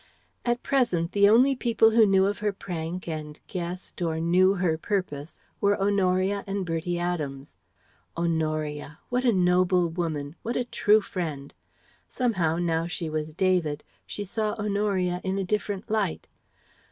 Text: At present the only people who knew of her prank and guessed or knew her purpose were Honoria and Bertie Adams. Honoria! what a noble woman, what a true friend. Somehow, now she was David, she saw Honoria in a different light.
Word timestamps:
At 0.43 0.63
present 0.63 1.11
the 1.11 1.29
only 1.29 1.55
people 1.55 1.91
who 1.91 2.07
knew 2.07 2.25
of 2.25 2.39
her 2.39 2.51
prank 2.51 3.07
and 3.07 3.39
guessed 3.47 4.01
or 4.01 4.19
knew 4.19 4.55
her 4.55 4.75
purpose 4.75 5.37
were 5.59 5.79
Honoria 5.79 6.43
and 6.47 6.65
Bertie 6.65 6.97
Adams. 6.97 7.55
Honoria! 8.17 8.97
what 9.09 9.25
a 9.25 9.31
noble 9.31 9.89
woman, 9.89 10.35
what 10.41 10.55
a 10.57 10.65
true 10.65 11.01
friend. 11.01 11.53
Somehow, 12.07 12.57
now 12.57 12.87
she 12.87 13.11
was 13.11 13.35
David, 13.35 13.83
she 14.07 14.23
saw 14.23 14.55
Honoria 14.55 15.21
in 15.23 15.37
a 15.37 15.43
different 15.43 15.87
light. 15.87 16.27